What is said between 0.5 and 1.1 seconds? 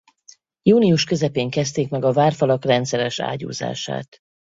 Június